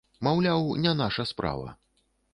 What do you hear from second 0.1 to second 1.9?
Маўляў, не наша справа.